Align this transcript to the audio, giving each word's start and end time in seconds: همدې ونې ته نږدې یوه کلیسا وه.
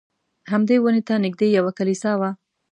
همدې 0.51 0.75
ونې 0.81 1.01
ته 1.07 1.13
نږدې 1.25 1.47
یوه 1.57 1.71
کلیسا 1.77 2.11
وه. 2.19 2.29